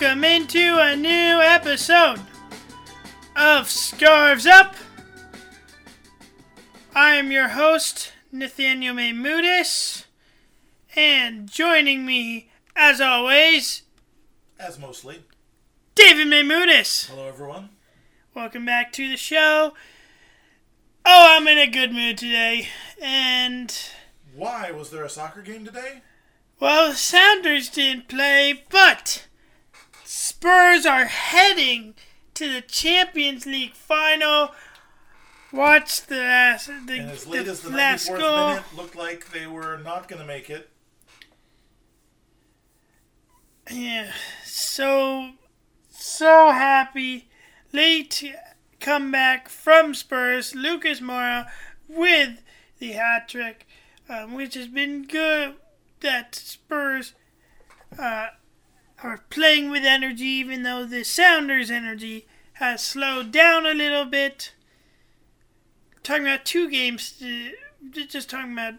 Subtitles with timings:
[0.00, 2.20] Welcome into a new episode
[3.36, 4.74] of Scarves Up.
[6.94, 10.06] I am your host, Nathaniel Maymudis,
[10.96, 13.82] and joining me, as always,
[14.58, 15.22] As mostly.
[15.94, 17.10] David Maymudis.
[17.10, 17.68] Hello, everyone.
[18.32, 19.74] Welcome back to the show.
[21.04, 22.68] Oh, I'm in a good mood today,
[23.02, 23.76] and
[24.34, 26.00] Why was there a soccer game today?
[26.58, 29.26] Well, the Sounders didn't play, but
[30.40, 31.94] Spurs are heading
[32.32, 34.52] to the Champions League final.
[35.52, 38.48] Watch the last, the, And as late the as the last 94th goal.
[38.48, 40.70] minute, looked like they were not going to make it.
[43.70, 44.12] Yeah,
[44.42, 45.32] so
[45.90, 47.28] so happy.
[47.74, 48.34] Late
[48.80, 50.54] comeback from Spurs.
[50.54, 51.50] Lucas Moura
[51.86, 52.40] with
[52.78, 53.66] the hat trick,
[54.08, 55.56] um, which has been good.
[56.00, 57.12] That Spurs
[57.98, 58.28] uh,
[59.02, 64.52] are playing with energy, even though the Sounders' energy has slowed down a little bit.
[66.02, 67.50] Talking about two games, uh,
[67.90, 68.74] just talking about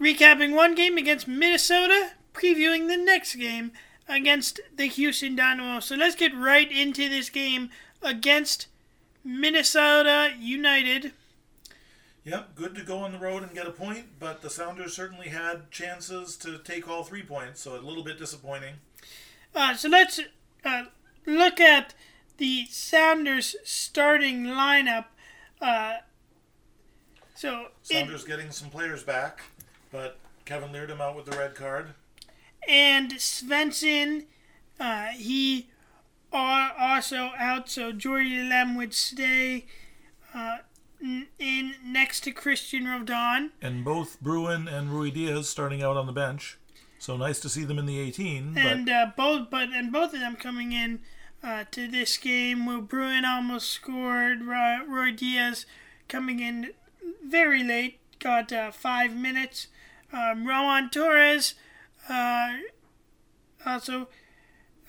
[0.00, 3.72] recapping one game against Minnesota, previewing the next game
[4.08, 5.80] against the Houston Dynamo.
[5.80, 7.70] So let's get right into this game
[8.02, 8.66] against
[9.24, 11.12] Minnesota United.
[12.24, 15.28] Yep, good to go on the road and get a point, but the Sounders certainly
[15.28, 18.74] had chances to take all three points, so a little bit disappointing.
[19.54, 20.20] Uh, so let's
[20.64, 20.84] uh,
[21.26, 21.94] look at
[22.38, 25.06] the Sounders starting lineup.
[25.60, 25.96] Uh,
[27.34, 29.42] so it, Sounders getting some players back,
[29.90, 31.94] but Kelvin Leerdam out with the red card.
[32.68, 34.24] and Svensson,
[34.78, 35.68] uh, he
[36.32, 37.68] are also out.
[37.68, 39.66] So Jordy Lem would stay
[40.34, 40.58] uh,
[41.00, 43.50] in next to Cristian Roldan.
[43.62, 46.58] And both Bruin and Ruidiaz starting out on the bench.
[46.98, 50.14] So nice to see them in the 18, but and uh, both but and both
[50.14, 51.00] of them coming in
[51.42, 54.42] uh, to this game where Bruin almost scored.
[54.42, 55.64] Roy, Ruidiaz
[56.08, 56.72] coming in
[57.24, 59.68] very late, got uh, five minutes.
[60.12, 61.54] Um, Roman Torres
[62.08, 62.54] uh,
[63.64, 64.08] also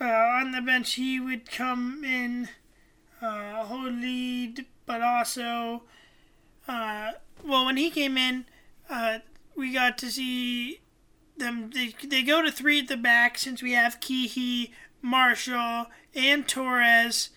[0.02, 0.94] uh, on the bench.
[0.94, 2.50] He would come in,
[3.22, 5.84] uh, hold lead, but also
[6.68, 8.46] well when he came in,
[9.56, 10.80] we got to see
[11.40, 16.48] them they, they go to three at the back since we have Keehee, Marshall, and
[16.48, 17.30] Torres.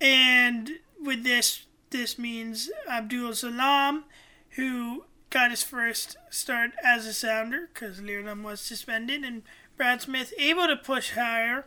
[0.00, 0.70] And
[1.00, 4.04] with this this means Abdul-Salaam,
[4.50, 9.42] who got his first start as a sounder because Leerdam was suspended, and
[9.76, 11.66] Brad Smith able to push higher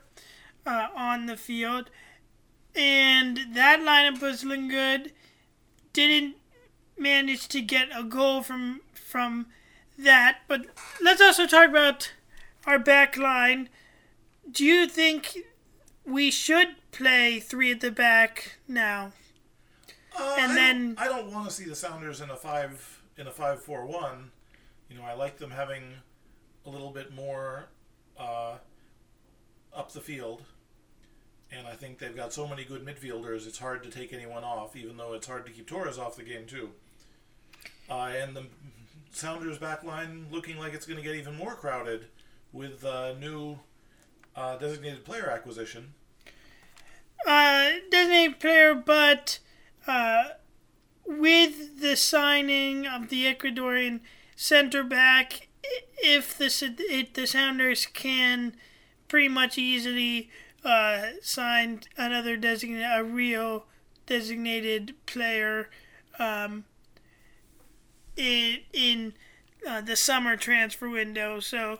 [0.65, 1.89] uh, on the field.
[2.75, 5.13] And that lineup was looking good.
[5.93, 6.35] Didn't
[6.97, 9.47] manage to get a goal from from
[9.97, 10.65] that, but
[11.01, 12.11] let's also talk about
[12.65, 13.69] our back line.
[14.49, 15.37] Do you think
[16.05, 19.11] we should play three at the back now?
[20.17, 23.01] Uh, And I then- don't, I don't want to see the Sounders in a five
[23.17, 24.31] in a five four one.
[24.89, 25.83] You know, I like them having
[26.65, 27.67] a little bit more
[28.17, 28.55] uh,
[29.75, 30.43] up the field,
[31.51, 33.45] and I think they've got so many good midfielders.
[33.47, 36.23] It's hard to take anyone off, even though it's hard to keep Torres off the
[36.23, 36.69] game too.
[37.89, 38.45] Uh, and the
[39.17, 42.05] Sounders back line looking like it's going to get even more crowded
[42.53, 43.57] with uh, new
[44.35, 45.93] uh, designated player acquisition.
[47.25, 49.39] Uh, designated player, but
[49.87, 50.25] uh,
[51.07, 54.01] with the signing of the Ecuadorian
[54.35, 55.47] center back,
[55.97, 58.55] if the if the Sounders can
[59.07, 60.29] pretty much easily
[60.63, 63.65] uh, sign another designated a real
[64.05, 65.69] designated player
[66.19, 66.65] um,
[68.17, 69.13] in in
[69.67, 71.39] uh, the summer transfer window.
[71.39, 71.79] So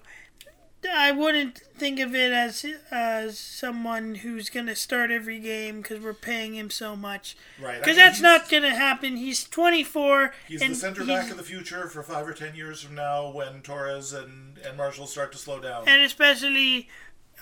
[0.94, 6.00] I wouldn't think of it as as someone who's going to start every game because
[6.00, 7.36] we're paying him so much.
[7.62, 7.76] Right.
[7.76, 9.18] I Because mean, that's not going to happen.
[9.18, 10.34] He's 24.
[10.48, 13.62] He's the center back of the future for five or ten years from now when
[13.62, 15.84] Torres and, and Marshall start to slow down.
[15.88, 16.90] And especially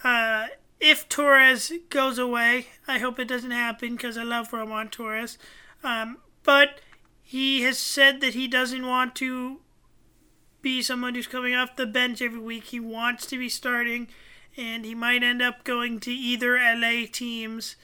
[0.04, 0.48] uh,
[0.80, 2.68] if Torres goes away.
[2.88, 5.38] I hope it doesn't happen because I love Roman Torres.
[5.84, 6.80] Um, but
[7.28, 9.58] he has said that he doesn't want to
[10.62, 12.66] be someone who's coming off the bench every week.
[12.66, 14.08] He wants to be starting,
[14.56, 17.76] and he might end up going to either LA teams.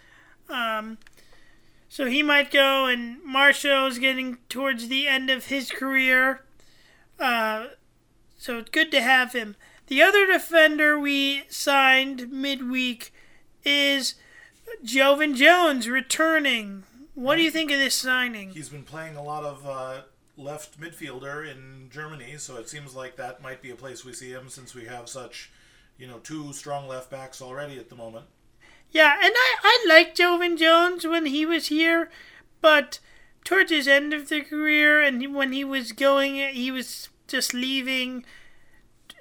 [0.47, 0.99] Um,
[1.89, 6.43] so he might go, and Marshall is getting towards the end of his career.
[7.19, 7.69] Uh,
[8.37, 9.55] so it's good to have him.
[9.87, 13.11] The other defender we signed midweek
[13.65, 14.15] is
[14.83, 16.83] Joevin Jones returning.
[17.21, 18.49] What do you think of this signing?
[18.49, 20.01] He's been playing a lot of uh,
[20.37, 24.31] left midfielder in Germany, so it seems like that might be a place we see
[24.31, 25.51] him since we have such,
[25.99, 28.25] you know two strong left backs already at the moment.
[28.91, 32.09] Yeah, and I, I liked Joevin Jones when he was here,
[32.59, 32.97] but
[33.43, 38.25] towards his end of the career and when he was going, he was just leaving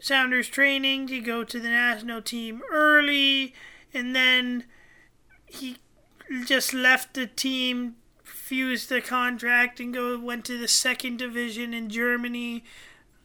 [0.01, 3.53] Sounders training to go to the national team early,
[3.93, 4.65] and then
[5.45, 5.77] he
[6.47, 11.89] just left the team, fused the contract, and go went to the second division in
[11.89, 12.65] Germany.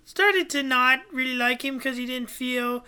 [0.03, 2.85] Started to not really like him because he didn't feel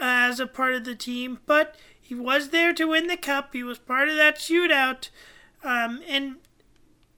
[0.00, 3.52] as a part of the team, but he was there to win the cup.
[3.52, 5.10] He was part of that shootout,
[5.62, 6.36] um, and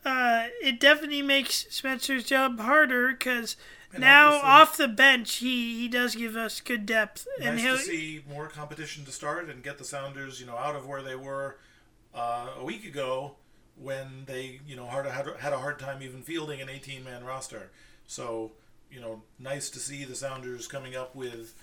[0.04, 3.56] uh, it definitely makes Spencer's job harder because
[3.98, 7.82] now off the bench he, he does give us good depth, and nice he'll to
[7.82, 11.16] see more competition to start and get the Sounders, you know, out of where they
[11.16, 11.58] were
[12.16, 13.36] uh, a week ago
[13.76, 17.70] when they, you know, hard, had, had a hard time even fielding an 18-man roster.
[18.06, 18.52] So,
[18.90, 21.54] you know, nice to see the Sounders coming up with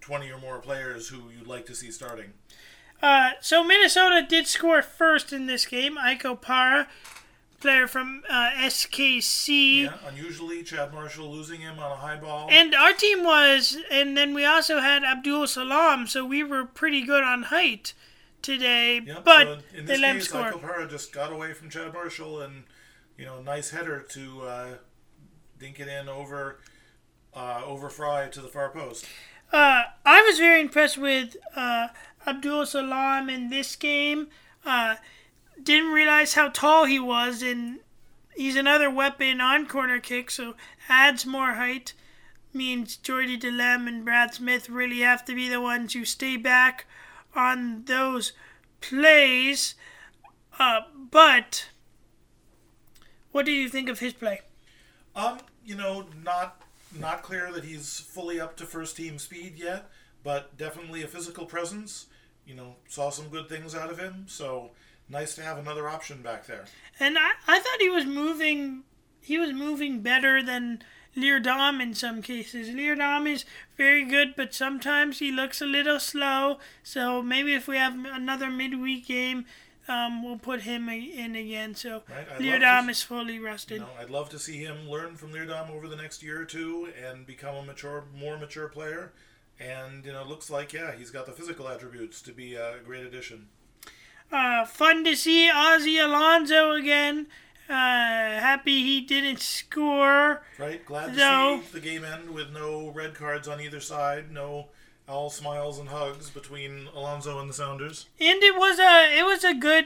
[0.00, 2.32] 20 or more players who you'd like to see starting.
[3.02, 5.96] Uh, so Minnesota did score first in this game.
[5.96, 6.86] Ike Opara,
[7.58, 9.84] player from uh, SKC.
[9.84, 12.48] Yeah, unusually, Chad Marshall losing him on a high ball.
[12.50, 17.24] And our team was, and then we also had Abdul-Salaam, so we were pretty good
[17.24, 17.94] on height
[18.42, 19.00] today.
[19.04, 20.86] Yep, but so in they this let him case, score.
[20.86, 22.64] Just got away from Chad Marshall and,
[23.16, 24.68] you know, nice header to uh,
[25.58, 26.60] dink it in over
[27.34, 29.06] uh, over Frei to the far post.
[29.52, 31.88] Uh, I was very impressed with uh,
[32.26, 34.28] Abdul-Salaam in this game.
[34.64, 34.96] Uh,
[35.60, 37.80] didn't realize how tall he was, and
[38.36, 40.54] he's another weapon on corner kick, so
[40.88, 41.94] adds more height.
[42.52, 46.86] Means Jordy Delem and Brad Smith really have to be the ones who stay back
[47.34, 48.32] on those
[48.80, 49.74] plays.
[50.58, 50.80] Uh,
[51.10, 51.68] but
[53.32, 54.40] what do you think of his play?
[55.14, 56.62] Um, you know, not
[56.98, 59.90] not clear that he's fully up to first team speed yet,
[60.24, 62.06] but definitely a physical presence.
[62.46, 64.70] You know, saw some good things out of him, so
[65.08, 66.64] nice to have another option back there.
[66.98, 68.84] And I, I thought he was moving
[69.22, 70.82] he was moving better than
[71.16, 72.68] Leerdam in some cases.
[72.68, 73.44] Leerdam is
[73.76, 76.58] very good, but sometimes he looks a little slow.
[76.82, 79.44] So maybe if we have another midweek game,
[79.88, 81.74] um, we'll put him in again.
[81.74, 82.18] So Right?
[82.20, 83.42] I'd love Leerdam to- is fully You
[83.80, 86.92] know, I'd love to see him learn from Leerdam over the next year or two
[87.04, 89.12] and become a mature, more mature player.
[89.58, 93.04] And you know, looks like yeah, he's got the physical attributes to be a great
[93.04, 93.48] addition.
[94.32, 97.26] Uh, fun to see Ozzie Alonso again.
[97.70, 100.42] Uh, happy he didn't score.
[100.58, 100.84] Right?
[100.84, 101.62] Glad to No.
[101.64, 104.68] see the game end with no red cards on either side, no
[105.08, 108.06] all smiles and hugs between Alonso and the Sounders.
[108.20, 109.84] And it was a it was a good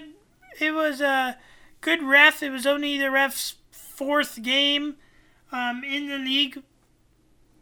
[0.59, 1.37] it was a
[1.83, 2.43] good ref.
[2.43, 4.97] It was only the ref's fourth game
[5.53, 6.63] um, in the league.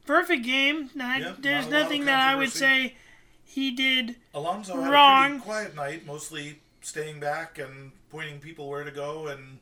[0.06, 0.90] Perfect game.
[0.94, 2.96] Not, Yep, there's not a lot of nothing that I would say
[3.44, 4.16] he did.
[4.34, 9.28] Alonso had a pretty quiet night, mostly staying back and pointing people where to go,
[9.28, 9.58] and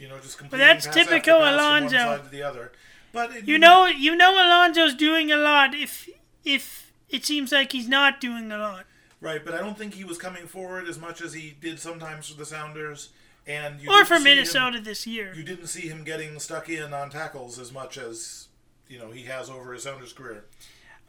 [0.00, 1.96] you know just completing that's pass after typical Alonso.
[1.96, 2.72] one side to the other.
[3.12, 5.74] But it- You know you know Alonso's doing a lot.
[5.74, 6.08] If
[6.44, 8.84] if it seems like he's not doing a lot.
[9.20, 9.44] right?
[9.44, 12.36] But I don't think he was coming forward as much as he did sometimes for
[12.36, 13.08] the Sounders,
[13.46, 15.32] and you Or for see him- Minnesota this year.
[15.34, 18.48] you didn't see him getting stuck in on tackles as much as
[18.88, 20.44] you know he has over his Sounders career.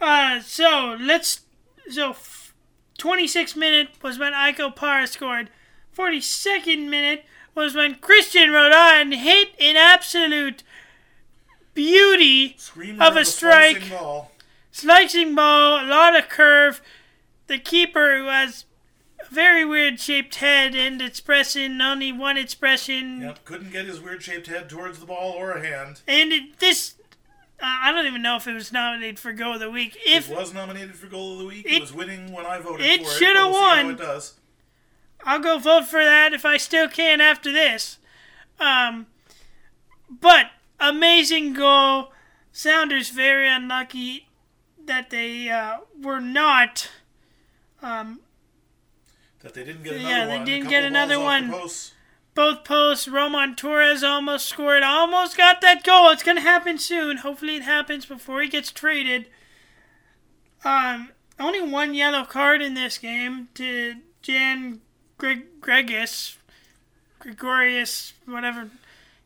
[0.01, 1.41] Uh, so let's.
[1.89, 2.53] So, f-
[2.97, 5.49] 26 minute was when Ike Opara scored.
[5.97, 7.25] 42nd minute
[7.55, 10.63] was when Cristian Roldan hit an absolute
[11.73, 13.77] beauty Screamer Of a strike.
[13.77, 14.31] slicing ball.
[14.71, 16.81] slicing ball, a lot of curve.
[17.47, 18.65] The keeper who has
[19.19, 23.21] a very weird shaped head and expression, only one expression.
[23.21, 26.01] Yep, couldn't get his weird shaped head towards the ball or a hand.
[26.07, 26.95] And it, this,
[27.61, 29.97] uh, I don't even know if it was nominated for Goal of the Week.
[30.05, 31.65] If it was nominated for goal of the week.
[31.65, 33.17] It- It, was winning when I voted it for it.
[33.17, 34.19] shoulda but we'll see how won.
[35.25, 37.97] I'll go vote for that if I still can after this.
[38.59, 39.07] Um,
[40.09, 40.47] but
[40.79, 42.11] amazing goal.
[42.51, 44.27] Sounders very unlucky
[44.85, 46.89] that they uh, were not.
[47.81, 48.21] Um,
[49.41, 51.61] That they didn't get another Yeah, another they didn't get another balls off the one.
[51.61, 51.93] posts.
[52.33, 53.07] both posts.
[53.07, 54.83] Roman Torres almost scored.
[54.83, 56.09] Almost got that goal.
[56.09, 57.17] It's gonna happen soon.
[57.17, 59.27] Hopefully, it happens before he gets traded.
[60.65, 64.81] Um, only one yellow card in this game to Jan
[65.19, 66.37] Greg- Gregis,
[67.19, 68.69] Gregorius, whatever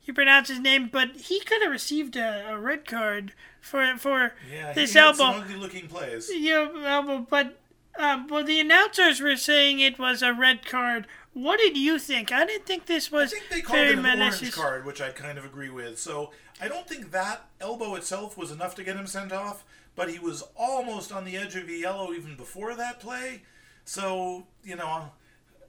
[0.06, 0.90] you pronounce his name.
[0.92, 3.32] But he could have received a, a red card
[3.62, 5.24] for for Yeah, This elbow.
[5.40, 6.30] ugly looking plays.
[6.34, 7.26] your elbow.
[7.30, 7.58] But
[7.98, 11.08] um, well, the announcers were saying it was a red card.
[11.34, 12.32] What did you think?
[12.32, 13.34] I didn't think this was.
[13.34, 15.98] I think they called it an orange card, which I kind of agree with.
[16.00, 16.32] So
[16.62, 19.64] I don't think that elbow itself was enough to get him sent off.
[19.96, 23.44] but he was almost on the edge of a yellow even before that play.
[23.86, 25.12] So you know,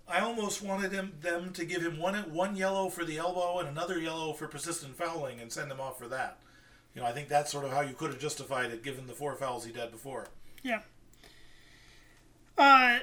[0.06, 3.68] I almost wanted him them to give him one one yellow for the elbow and
[3.68, 6.38] another yellow for persistent fouling and send him off for that.
[6.94, 9.14] You know, I think that's sort of how you could have justified it given the
[9.14, 10.28] four fouls he had before.
[10.62, 10.80] Yeah.
[12.56, 13.00] Uh,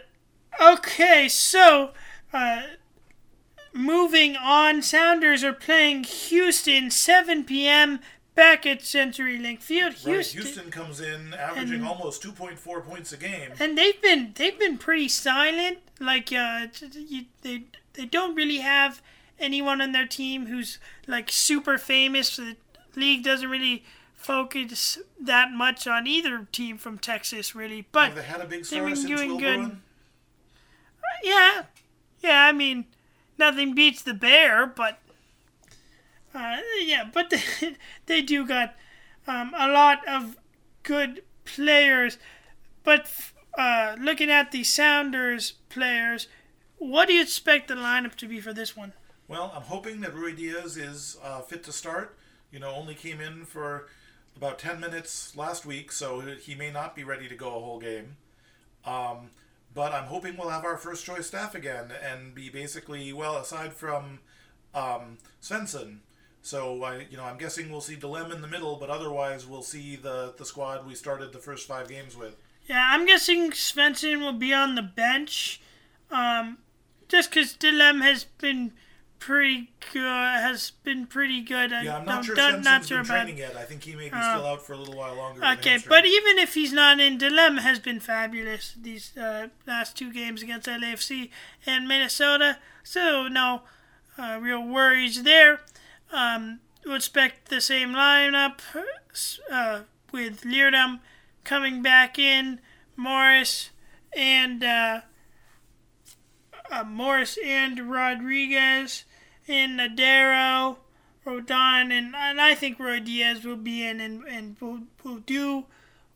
[0.62, 1.92] okay, so
[2.32, 2.62] uh,
[3.74, 8.00] moving on, Sounders are playing Houston 7 p.m.
[8.36, 9.94] back at CenturyLink Field.
[10.06, 13.52] Right, Houston, Houston comes in averaging And- almost 2.4 points a game.
[13.60, 15.80] and they've been they've been pretty silent.
[16.00, 19.02] Like uh, you, they they don't really have
[19.40, 22.38] anyone on their team who's like super famous.
[22.38, 22.56] The
[22.96, 23.84] league doesn't really
[24.16, 27.88] focus that much on either team from Texas, really.
[27.92, 29.58] But Have they had a big they've star been doing good.
[29.60, 29.82] Bruin?
[31.24, 31.64] Yeah,
[32.22, 32.46] yeah.
[32.46, 32.86] I mean,
[33.38, 35.00] nothing beats the bear, but
[36.34, 37.42] uh, yeah, but they,
[38.06, 38.76] they do got
[39.28, 40.38] um, a lot of
[40.84, 42.18] good players.
[42.84, 43.10] But
[43.58, 46.28] uh, looking at the Sounders players,
[46.78, 48.94] what do you expect the lineup to be for this one?
[49.28, 52.18] Well, I'm hoping that Ruidiaz is uh, fit to start.
[52.52, 53.88] You know, only came in for
[54.36, 57.80] about 10 minutes last week, so he may not be ready to go a whole
[57.80, 58.18] game.
[58.86, 59.30] Um,
[59.74, 63.74] but I'm hoping we'll have our first choice staff again and be basically, well, aside
[63.74, 64.20] from
[64.74, 66.00] um, Svensson.
[66.44, 69.62] So, I, you know, I'm guessing we'll see Delem in the middle, but otherwise we'll
[69.62, 72.36] see the, the squad we started the first five games with.
[72.68, 75.62] Yeah, I'm guessing Svensson will be on the bench,
[76.10, 76.58] um,
[77.08, 78.72] just because Delem has been
[79.20, 80.02] pretty good.
[80.02, 81.72] Has been pretty good.
[81.72, 83.56] Yeah, I'm not sure Svensson's not been sure about- training yet.
[83.56, 85.44] I think he may be Uh, still out for a little while longer.
[85.46, 90.12] Okay, but even if he's not in, Delem has been fabulous these uh, last two
[90.12, 91.30] games against LAFC
[91.68, 92.58] and Minnesota.
[92.84, 93.62] So no
[94.18, 95.60] uh, real worries there.
[96.12, 98.60] Um, we'll expect the same lineup
[99.52, 101.00] uh, with Leerdam
[101.44, 102.60] coming back in,
[102.96, 103.70] Morris
[104.16, 105.02] and uh,
[106.70, 109.06] uh, Morris and Rodriguez
[109.48, 110.78] and Lodeiro.
[111.24, 115.66] Roldan and, and I think Ruidiaz will be in and, and will, will do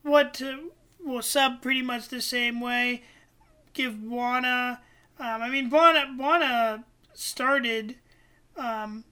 [0.02, 0.58] what uh,
[1.04, 3.04] will sub pretty much the same way.
[3.74, 4.80] Give Bwana.
[5.20, 6.84] Um, I mean, Bwana, Bwana
[7.14, 7.98] started
[8.58, 9.04] um,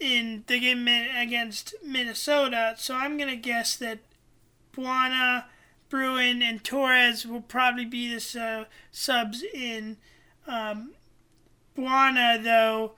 [0.00, 4.00] in the game against Minnesota, so I'm going to guess that
[4.76, 5.44] Bwana,
[5.88, 9.96] Bruin, and Torres will probably be the uh, subs in.
[10.46, 10.92] Um,
[11.76, 12.92] Bwana, though,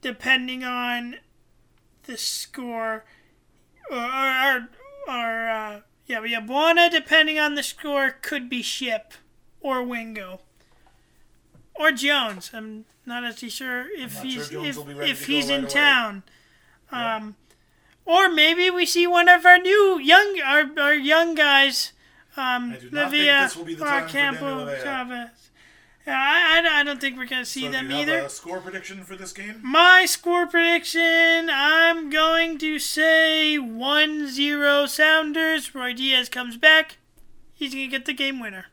[0.00, 1.16] depending on
[2.04, 3.04] the score,
[3.90, 4.68] or or,
[5.08, 9.12] or uh, yeah, yeah, Bwana, depending on the score, could be Shipp
[9.60, 10.40] or Wingo
[11.78, 12.50] or Jones.
[12.52, 15.64] I'm not as sure if he's sure if, will be ready if he's right in
[15.64, 15.70] away.
[15.72, 16.22] town.
[16.90, 17.36] Um,
[18.04, 21.92] or maybe we see one of our new young our, our young guys,
[22.36, 25.50] um, Livia this will be the or Campo Chavez.
[26.06, 28.16] Yeah, I, I, don't think we're gonna see So them do you either.
[28.18, 29.60] have a score prediction for this game?
[29.64, 35.70] My score prediction, I'm going to say 1-0 Sounders.
[35.70, 36.98] Ruidiaz comes back.
[37.52, 38.66] He's going to get the game winner.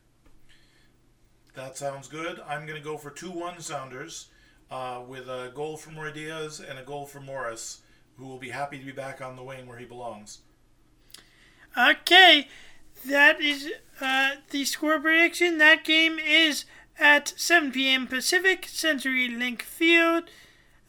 [1.56, 2.40] That sounds good.
[2.48, 4.30] I'm going to go for 2 1 Sounders
[4.70, 7.82] uh, with a goal from Ruidiaz and a goal from Morris,
[8.18, 10.40] who will be happy to be back on the wing where he belongs.
[11.78, 12.48] Okay,
[13.06, 15.58] that is uh, the score prediction.
[15.58, 16.66] That game is
[17.00, 18.08] at 7 p.m.
[18.08, 20.26] Pacific, Century Link Field.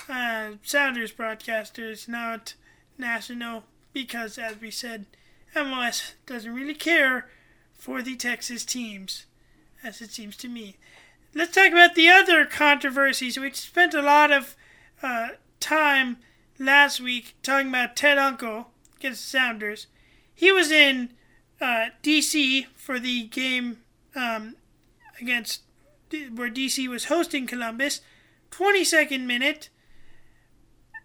[0.09, 2.55] Uh, Sounders broadcasters, not
[2.99, 3.65] national,
[3.95, 5.07] because as we said,
[5.55, 7.29] MLS doesn't really care
[7.73, 9.25] for the Texas teams,
[9.83, 10.77] as it seems to me.
[11.35, 13.39] Let's talk about the other controversies.
[13.39, 14.57] We spent a lot of
[15.03, 15.29] uh,
[15.59, 16.19] time
[16.59, 19.87] last week talking about Ted Unkel against the Sounders.
[20.35, 21.11] He was in
[21.61, 23.79] uh, DC for the game
[24.15, 24.57] um,
[25.21, 25.63] against
[26.35, 28.01] where DC was hosting Columbus.
[28.51, 29.69] 22nd minute,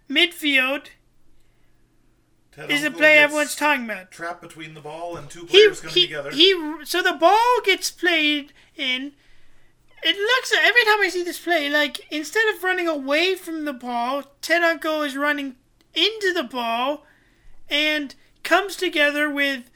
[0.09, 0.87] midfield
[2.51, 4.11] Ted is the play everyone's talking about.
[4.11, 6.31] Trapped between the ball and two He, players coming he, together.
[6.31, 9.13] he, so the ball gets played in.
[10.01, 13.73] It looks every time I see this play, like instead of running away from the
[13.73, 15.55] ball, Ted Unkel is running
[15.93, 17.05] into the ball,
[17.69, 19.69] and comes together with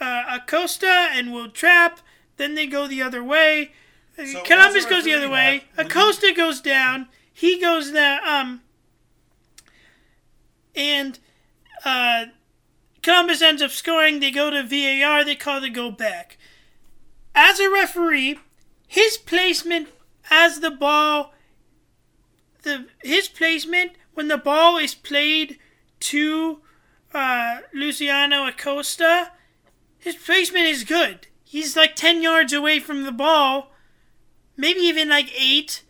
[0.00, 2.00] uh, Acosta and Will Trapp.
[2.36, 3.72] Then they go the other way.
[4.16, 5.64] So, Columbus goes the other way.
[5.78, 7.08] Acosta goes down.
[7.32, 8.20] He goes there.
[8.26, 8.60] Um.
[10.74, 11.18] And
[11.84, 12.26] uh,
[13.02, 14.20] Columbus ends up scoring.
[14.20, 15.24] They go to VAR.
[15.24, 16.36] They call the go back.
[17.34, 18.38] As a referee,
[18.92, 19.88] his placement
[20.30, 21.32] as the ball,
[22.62, 25.58] the his placement when the ball is played
[26.00, 26.60] to
[27.14, 29.32] uh, Luciano Acosta,
[29.98, 31.28] his placement is good.
[31.42, 33.72] He's like 10 yards away from the ball,
[34.58, 35.82] maybe even like 8.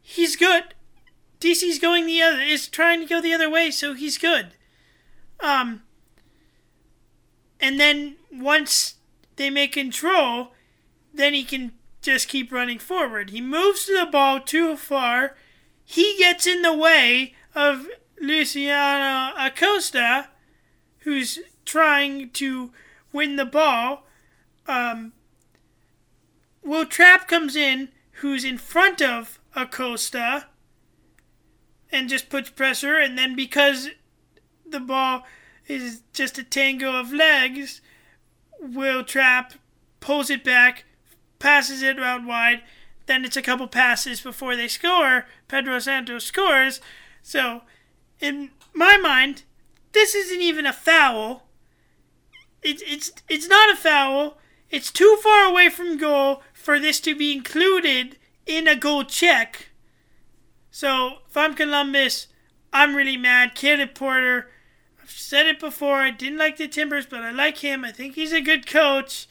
[0.00, 0.74] He's good.
[1.38, 4.54] DC's going the other is trying to go the other way, so he's good.
[5.38, 5.82] Um
[7.60, 8.96] and then once
[9.36, 10.54] they make control,
[11.14, 11.70] then he can
[12.02, 13.30] just keep running forward.
[13.30, 15.36] He moves the ball too far.
[15.84, 17.86] He gets in the way of
[18.20, 20.28] Luciano Acosta,
[21.00, 22.72] who's trying to
[23.12, 24.06] win the ball.
[24.66, 25.12] Um,
[26.62, 30.46] Will Trapp comes in, who's in front of Acosta,
[31.90, 32.98] and just puts pressure.
[32.98, 33.90] And then because
[34.66, 35.24] the ball
[35.66, 37.80] is just a tango of legs,
[38.60, 39.54] Will Trapp
[40.00, 40.84] pulls it back,
[41.42, 42.62] passes it out wide.
[43.06, 45.26] Then it's a couple passes before they score.
[45.48, 46.80] Pedro Santos scores.
[47.20, 47.62] So,
[48.20, 49.42] in my mind,
[49.90, 51.42] this isn't even a foul.
[52.62, 54.38] It's it's it's not a foul.
[54.70, 59.70] It's too far away from goal for this to be included in a goal check.
[60.70, 62.28] So if I'm Columbus,
[62.72, 63.56] I'm really mad.
[63.56, 64.48] Caleb Porter,
[65.02, 65.96] I've said it before.
[65.96, 67.84] I didn't like the Timbers, but I like him.
[67.84, 69.26] I think he's a good coach.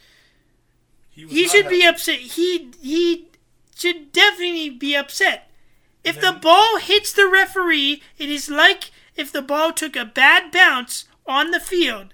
[1.12, 2.20] He, He should be upset.
[2.20, 3.28] He he
[3.76, 5.50] should definitely be upset.
[6.04, 10.52] If the ball hits the referee, it is like if the ball took a bad
[10.52, 12.14] bounce on the field.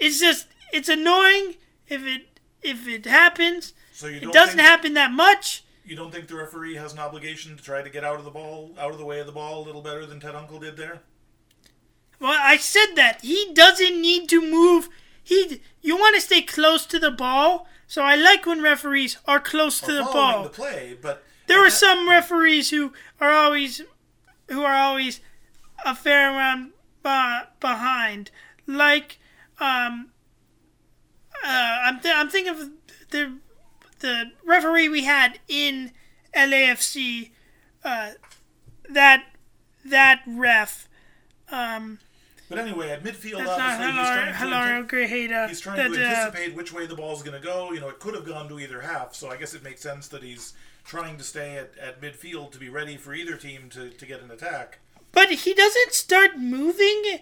[0.00, 1.56] It's just it's annoying
[1.88, 3.74] if it if it happens.
[3.92, 5.64] So you It doesn't think, happen that much.
[5.84, 8.30] You don't think the referee has an obligation to try to get out of the
[8.30, 10.76] ball, out of the way of the ball, a little better than Ted Unkel did
[10.76, 11.02] there?
[12.18, 14.88] Well, I said that he doesn't need to move.
[15.22, 17.68] He you want to stay close to the ball.
[17.86, 20.44] So I like when referees are close to the ball.
[20.44, 23.82] the play, but There are that- some referees who are always
[24.48, 25.20] who are always
[25.84, 26.72] a fair amount
[27.04, 28.30] uh, behind.
[28.66, 29.18] Like
[29.60, 30.10] um,
[31.44, 32.70] uh, I'm th- I'm thinking of
[33.10, 33.34] the
[34.00, 35.92] the referee we had in
[36.34, 37.30] LAFC.
[37.84, 38.12] Uh,
[38.88, 39.24] that
[39.84, 40.88] that ref.
[41.50, 41.98] Um,
[42.54, 44.34] But anyway, at midfield, that's not obviously, he's trying to,
[45.48, 47.72] he's trying to anticipate which way the ball's going to go.
[47.72, 50.08] You know, it could have gone to either half, so I guess it makes sense
[50.08, 53.90] that he's trying to stay at, at midfield to be ready for either team to,
[53.90, 54.78] to get an attack.
[55.12, 57.20] But he doesn't start moving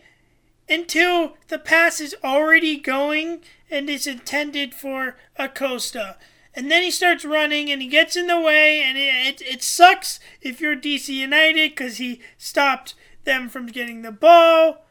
[0.69, 6.17] until the pass is already going and is intended for Acosta.
[6.55, 9.63] And then he starts running and he gets in the way, and it, it, it
[9.63, 14.85] sucks if you're DC United because he stopped them from getting the ball.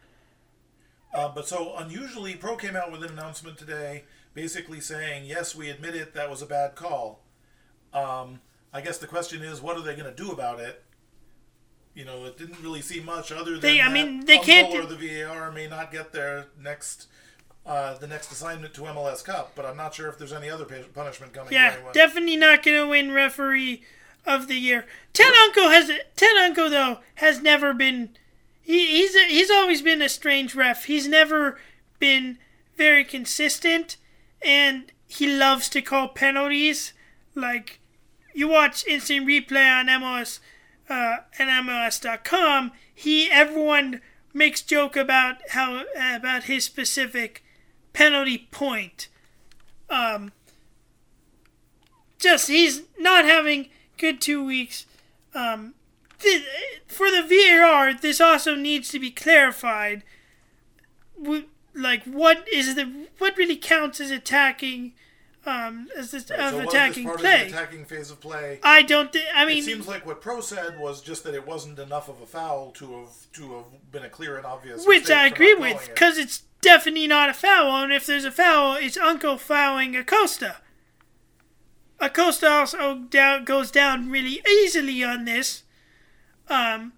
[1.13, 5.69] Uh, but so unusually, Pro came out with an announcement today, basically saying, "Yes, we
[5.69, 6.13] admit it.
[6.13, 7.21] That was a bad call."
[7.93, 8.39] Um,
[8.73, 10.83] I guess the question is, what are they going to do about it?
[11.93, 14.85] You know, it didn't really see much other than They- I mean, they can't or
[14.85, 17.07] the VAR may not get their next
[17.63, 20.65] uh, the next assignment to MLS Cup, but I'm not sure if there's any other
[20.93, 21.53] punishment coming.
[21.53, 23.83] Yeah, definitely not going to win referee
[24.25, 24.85] of the year.
[25.13, 28.17] Ted Unkel has Ted Unkel though has never been.
[28.61, 30.85] He, he's a, he's always been a strange ref.
[30.85, 31.59] He's never
[31.99, 32.37] been
[32.77, 33.97] very consistent,
[34.41, 36.93] and he loves to call penalties.
[37.35, 37.79] Like
[38.33, 40.39] you watch instant replay on MLS
[40.89, 42.71] uh, and MLS.com.
[42.93, 44.01] He everyone
[44.33, 47.43] makes joke about how about his specific
[47.93, 49.07] penalty point.
[49.89, 50.31] Um,
[52.19, 54.85] just he's not having good two weeks.
[55.33, 55.73] Um,
[56.21, 56.43] th-
[56.87, 60.03] for the VAR, this also needs to be clarified.
[61.73, 64.93] Like, what is the what really counts as attacking,
[65.45, 67.45] um, as this, Right, of so was this attacking part play?
[67.45, 68.59] of the attacking phase of play?
[68.63, 69.13] I don't.
[69.13, 72.09] Th- I mean, it seems like what Pro said was just that it wasn't enough
[72.09, 74.85] of a foul to have to have been a clear and obvious.
[74.85, 75.93] which I agree with, calling it.
[75.93, 77.83] because it's definitely not a foul.
[77.83, 80.57] And if there's a foul, it's Unkel fouling Acosta.
[81.99, 85.63] Acosta also down, goes down really easily on this.
[86.51, 86.93] Um,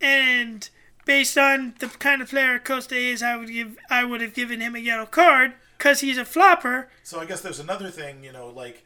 [0.00, 0.68] and
[1.06, 4.60] based on the kind of player Costa is, I would give I would have given
[4.60, 6.88] him a yellow card because he's a flopper.
[7.02, 8.84] So I guess there's another thing, you know, like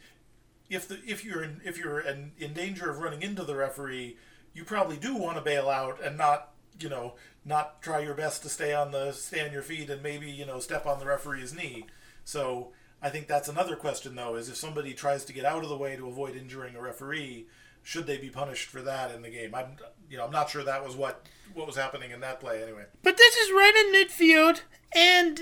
[0.69, 4.17] if the if you're in, if you're in, in danger of running into the referee,
[4.55, 8.43] you probably do want to bail out and not, you know, not try your best
[8.45, 11.07] to stay on the stay on your feet and maybe you know step on the
[11.07, 11.85] referee's knee.
[12.25, 15.69] So I think that's another question though, is if somebody tries to get out of
[15.69, 17.47] the way to avoid injuring a referee,
[17.91, 19.53] should they be punished for that in the game?
[19.53, 19.77] I'm
[20.09, 22.85] you know I'm not sure that was what what was happening in that play anyway.
[23.03, 24.61] But this is right in midfield,
[24.95, 25.41] and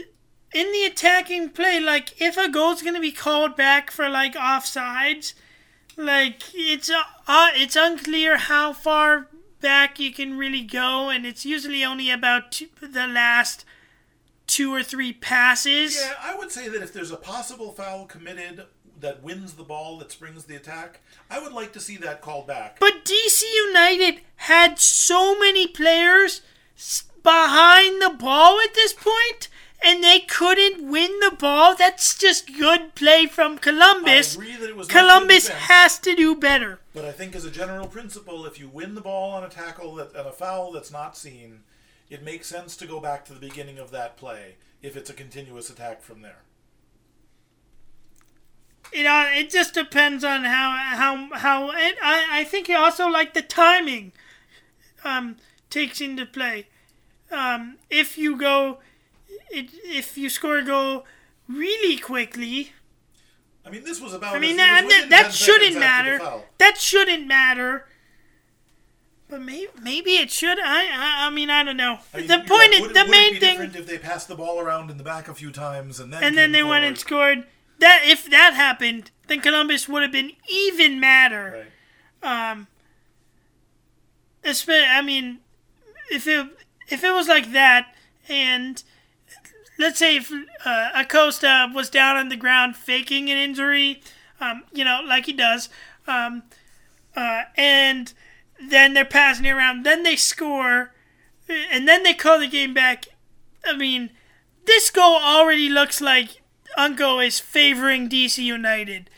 [0.55, 5.35] in the attacking play, like if a goal's gonna be called back for like offsides,
[5.99, 9.29] like it's uh, uh, it's unclear how far
[9.61, 13.67] back you can really go, and it's usually only about two, the last
[14.47, 16.01] two or three passes.
[16.01, 18.65] Yeah, I would say that if there's a possible foul committed
[19.01, 22.47] that wins the ball that springs the attack, I would like to see that called
[22.47, 22.79] back.
[22.81, 26.43] But DC United had so many players
[27.23, 29.49] behind the ball at this point,
[29.83, 31.75] and they couldn't win the ball.
[31.77, 34.37] That's just good play from Columbus.
[34.37, 36.81] I agree that it was Columbus has to do better.
[36.95, 39.95] But I think as a general principle, if you win the ball on a tackle
[39.97, 41.61] that, and a foul that's not seen,
[42.11, 45.15] it makes sense to go back to the beginning of that play if it's a
[45.15, 46.43] continuous attack from there.
[48.93, 51.71] You know, it just depends on how how how.
[51.71, 54.13] And I I think also like the timing,
[55.05, 55.37] um,
[55.71, 56.69] takes into play.
[57.31, 58.79] Um, if you go,
[59.51, 61.05] it, if you score a goal
[61.49, 62.73] really quickly,
[63.67, 64.35] I mean, this was about.
[64.35, 66.43] I mean that that, that shouldn't seconds after the matter.
[66.59, 67.87] That shouldn't matter.
[69.29, 70.59] But maybe maybe it should.
[70.59, 71.99] I I, I mean I don't know.
[72.15, 72.73] I mean, the point right.
[72.73, 73.51] is Would- the would it main be thing.
[73.59, 76.23] different if they passed the ball around in the back a few times and then
[76.23, 77.45] and then they went and scored.
[77.79, 81.67] That if that happened, then Columbus would have been even madder.
[82.23, 82.51] Right.
[82.53, 82.67] Um,
[84.45, 85.39] I mean,
[86.11, 86.47] if it
[86.89, 87.95] if it was like that,
[88.29, 88.83] and
[89.79, 90.33] let's say if
[90.65, 94.03] uh, Acosta was down on the ground faking an injury,
[94.41, 95.69] um, you know, like he does,
[96.07, 96.43] um,
[97.15, 98.13] uh, and
[98.61, 100.93] then they're passing it around, then they score,
[101.49, 103.07] and then they call the game back.
[103.65, 104.11] I mean,
[104.67, 106.43] this goal already looks like
[106.77, 109.11] Unkel is favoring DC United.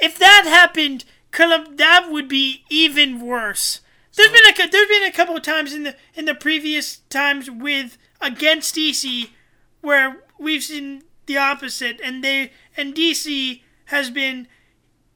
[0.00, 3.80] If that happened, that would be even worse.
[4.14, 7.50] There's been a there's been a couple of times in the in the previous times
[7.50, 9.30] with against DC
[9.80, 14.48] where we've seen the opposite, and they and DC has been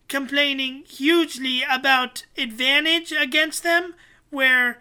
[0.08, 3.94] complaining hugely about advantage against them,
[4.30, 4.78] where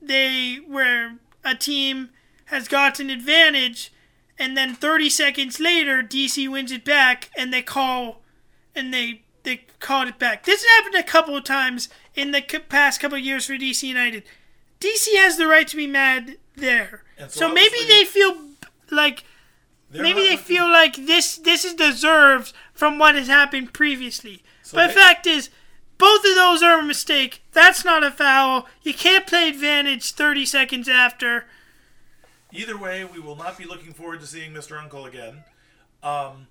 [0.00, 2.10] they where a team
[2.46, 3.92] has gotten advantage,
[4.38, 8.20] and then 30 seconds later DC wins it back, and they call
[8.74, 10.44] and they they called it back.
[10.44, 13.82] This has happened a couple of times in the past couple of years for DC
[13.86, 14.22] United.
[14.80, 17.02] DC has the right to be mad there.
[17.18, 18.36] So So, maybe they feel
[18.90, 19.24] like
[19.90, 24.42] maybe they feel like this this is deserved from what has happened previously.
[24.62, 25.50] So but they- the fact is,
[25.98, 27.42] both of those are a mistake.
[27.52, 28.66] That's not a foul.
[28.82, 31.46] You can't play advantage 30 seconds after.
[32.54, 34.80] Either way, we will not be looking forward to seeing Mr.
[34.80, 35.44] Unkel again.
[36.02, 36.46] Um,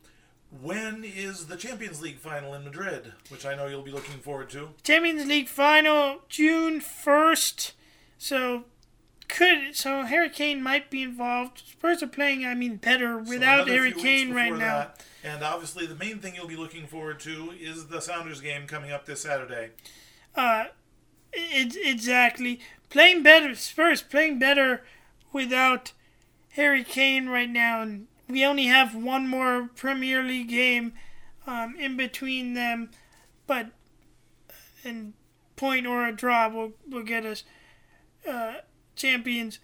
[0.62, 4.50] when is the Champions League final in Madrid, which I know you'll be looking forward
[4.52, 4.70] to?
[4.84, 7.72] Champions League final June 1st.
[8.18, 8.66] So
[9.28, 11.64] could so Harry Kane might be involved.
[11.66, 14.58] Spurs are playing I mean better without another Harry Kane right now.
[14.58, 15.04] that.
[15.24, 18.92] And obviously, the main thing you'll be looking forward to is the Sounders game coming
[18.92, 19.70] up this Saturday.
[20.36, 20.66] Uh,
[21.32, 22.60] it, exactly.
[22.90, 24.84] Playing better, Spurs playing better
[25.34, 25.92] without
[26.52, 30.94] Harry Kane right now, and we only have one more Premier League game
[31.46, 32.92] um, in between them,
[33.48, 33.72] but
[34.86, 35.14] and
[35.56, 37.44] point or a draw will will get us
[38.30, 38.56] uh,
[38.96, 39.60] Champions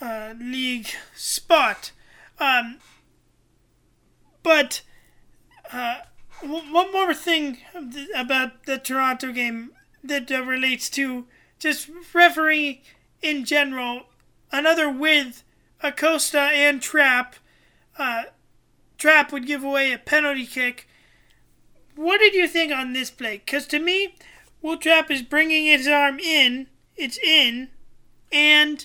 [0.00, 1.92] uh, League spot.
[2.40, 2.78] Um,
[4.42, 4.82] but
[5.72, 5.98] uh,
[6.40, 7.58] w- one more thing
[8.14, 11.26] about the Toronto game that uh, relates to
[11.58, 12.78] just refereeing
[13.22, 14.04] in general.
[14.52, 15.42] Another with
[15.82, 17.36] Acosta and Trapp.
[17.98, 18.24] Uh,
[18.96, 20.88] Trapp would give away a penalty kick.
[21.94, 23.38] What did you think on this play?
[23.44, 24.14] Because to me,
[24.62, 26.68] Will Trapp is bringing his arm in.
[26.96, 27.68] It's in,
[28.32, 28.84] and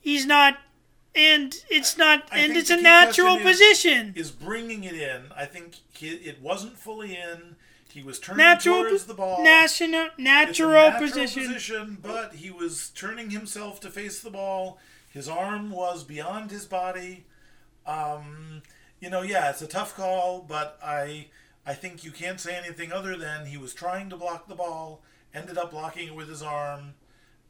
[0.00, 0.58] he's not,
[1.14, 4.12] and it's not, I and it's a natural is- position.
[4.16, 5.22] Is bringing it in.
[5.34, 7.56] I think he, it wasn't fully in.
[7.90, 9.42] He was turning Natural, towards the ball.
[9.44, 11.46] national, It's a natural, natural position.
[11.46, 14.78] position, but he was turning himself to face the ball.
[15.14, 17.24] His arm was beyond his body.
[17.86, 18.62] Um,
[18.98, 21.28] you know, yeah, it's a tough call, but I
[21.64, 25.02] I think you can't say anything other than he was trying to block the ball,
[25.32, 26.94] ended up blocking it with his arm.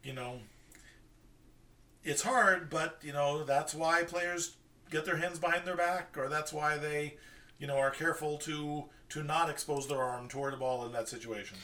[0.03, 0.41] You know,
[2.05, 4.57] it's hard, but you know that's why players
[4.91, 7.17] get their hands behind their back, or that's why they,
[7.59, 11.09] you know, are careful to to not expose their arm toward a ball in that
[11.09, 11.57] situation.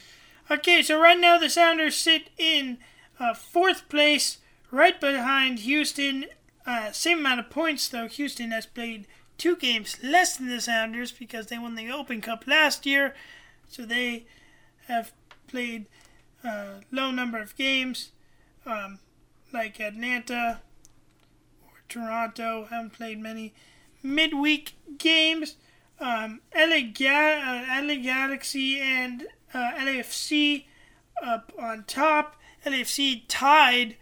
[0.50, 2.78] Okay, so right now the Sounders sit in
[3.18, 4.38] uh, fourth place,
[4.70, 6.26] right behind Houston.
[6.66, 8.06] Uh, same amount of points, though.
[8.08, 9.06] Houston has played
[9.38, 13.14] two games less than the Sounders because they won the Open Cup last year.
[13.68, 14.26] So they
[14.86, 15.12] have
[15.46, 15.86] played
[16.44, 18.10] a low number of games,
[18.66, 18.98] um,
[19.52, 20.60] like Atlanta
[21.62, 22.66] or Toronto.
[22.70, 23.54] Haven't played many
[24.02, 25.56] midweek games.
[25.98, 27.40] Um, LA, Ga-
[27.78, 30.64] uh, LA Galaxy and uh, LAFC
[31.22, 32.36] up on top.
[32.64, 33.96] LAFC tied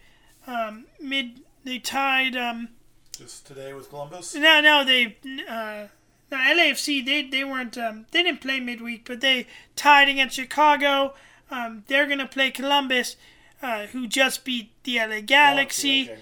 [0.48, 1.40] um, mid.
[1.64, 2.68] They tied um,
[3.16, 4.34] Just today with Columbus.
[4.34, 5.16] No, no, they
[5.48, 5.88] uh,
[6.30, 7.04] no LAFC.
[7.04, 7.76] They they weren't.
[7.76, 11.14] Um, they didn't play midweek, but they tied against Chicago.
[11.50, 13.16] Um, they're gonna play Columbus,
[13.62, 16.20] uh, who just beat the LA Galaxy okay.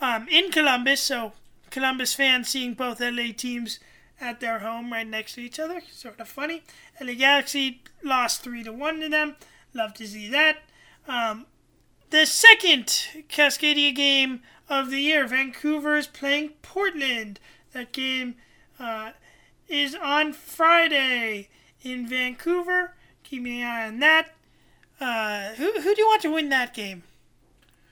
[0.00, 1.00] um, in Columbus.
[1.00, 1.32] So
[1.70, 3.78] Columbus fans seeing both LA teams
[4.20, 6.62] at their home right next to each other, sort of funny.
[7.00, 9.36] LA Galaxy lost three to one to them.
[9.72, 10.58] Love to see that.
[12.14, 12.86] The second
[13.28, 17.40] Cascadia game of the year, Vancouver is playing Portland.
[17.72, 18.36] That game
[18.78, 19.10] uh,
[19.66, 21.48] is on Friday
[21.82, 22.94] in Vancouver.
[23.24, 24.28] Keep an eye on that.
[25.00, 27.02] Uh, who, who do you want to win that game?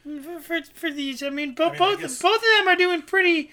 [0.04, 2.68] For, for, for these, I mean, bo- I mean, I both guess- both of them
[2.68, 3.50] are doing pretty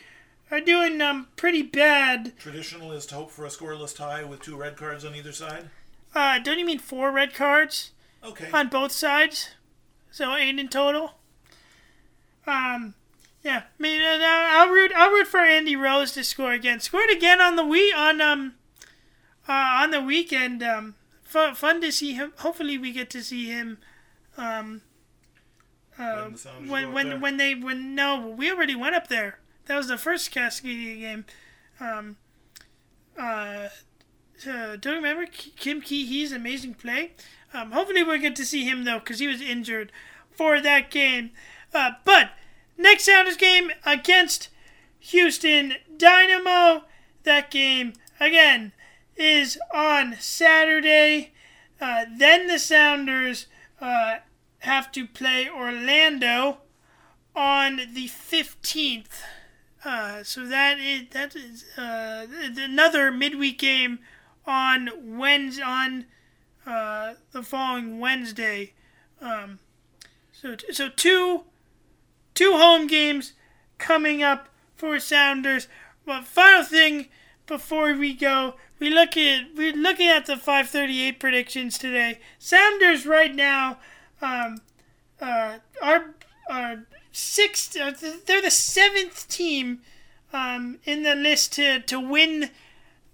[0.51, 2.37] are doing um pretty bad.
[2.37, 5.71] Traditional is to hope for a scoreless tie with two red cards on either side.
[6.13, 7.89] Uh, don't you mean four red cards
[8.23, 8.49] Okay.
[8.53, 9.49] on both sides?
[10.11, 11.13] So eight in total.
[12.47, 12.95] Um,
[13.43, 14.91] yeah, I mean, uh, I'll root.
[14.95, 16.79] I'll root for Andy Rose to score again.
[16.79, 18.55] Scored again on the week on um,
[19.47, 20.63] uh, on the weekend.
[20.63, 22.33] Um, fun, fun to see him.
[22.37, 23.77] Hopefully, we get to see him.
[24.37, 24.81] Um,
[25.97, 26.29] uh,
[26.67, 29.39] When when when they when no, we already went up there.
[29.65, 31.25] That was the first Cascadia game.
[31.79, 32.17] Um,
[33.17, 33.69] uh,
[34.47, 36.05] uh, don't you remember Kim Key?
[36.05, 37.13] He's amazing play.
[37.53, 39.91] Um, hopefully we'll get to see him though, because he was injured
[40.31, 41.31] for that game.
[41.73, 42.31] Uh, but
[42.77, 44.49] next Sounders game against
[44.99, 46.83] Houston Dynamo.
[47.23, 48.71] That game again
[49.15, 51.33] is on Saturday.
[51.81, 53.47] Uh, then the Sounders
[53.81, 54.17] uh,
[54.59, 56.59] have to play Orlando
[57.35, 59.23] on the fifteenth.
[59.85, 63.99] Uh, so that is that is uh, another midweek game
[64.45, 66.05] on Wednesday on
[66.65, 68.73] uh, the following Wednesday.
[69.21, 69.59] Um,
[70.31, 71.43] so so two
[72.33, 73.33] two home games
[73.77, 75.67] coming up for Sounders.
[76.05, 77.07] But final thing
[77.45, 82.19] before we go, we look at we're looking at the 538 predictions today.
[82.37, 83.79] Sounders right now
[84.21, 84.61] um,
[85.19, 86.15] uh, are
[86.49, 87.75] are sixth.
[87.75, 87.91] Uh,
[88.25, 89.81] they're the seventh team
[90.31, 92.51] um, in the list to to win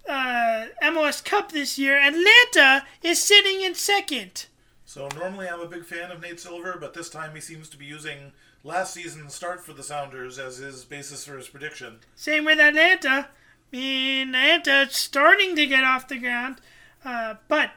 [0.08, 1.98] uh, MLS Cup this year.
[1.98, 4.46] Atlanta is sitting in second.
[4.84, 7.76] So normally I'm a big fan of Nate Silver, but this time he seems to
[7.76, 11.98] be using last season's start for the Sounders as his basis for his prediction.
[12.14, 13.28] Same with Atlanta.
[13.72, 16.60] I mean, Atlanta starting to get off the ground,
[17.04, 17.70] uh, but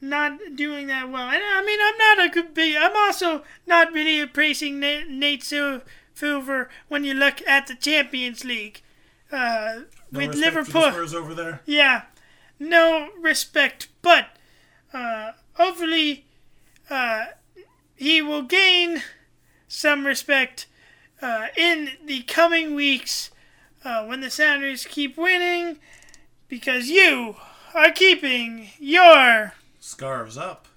[0.00, 1.28] not doing that well.
[1.28, 2.76] And I mean, I'm not a good big.
[2.76, 8.82] I'm also not really praising Nate, Nate Silver when you look at the Champions League
[9.32, 10.92] uh, No with respect for the Liverpool.
[10.92, 11.60] Spurs over there.
[11.66, 12.02] Yeah,
[12.58, 14.26] no respect, but
[14.92, 16.26] uh, hopefully
[16.90, 17.26] uh,
[17.96, 19.02] he will gain
[19.66, 20.66] some respect
[21.20, 23.30] uh, in the coming weeks
[23.84, 25.78] uh, when the Sounders keep winning
[26.48, 27.36] because you
[27.74, 30.68] are keeping your Scarves up.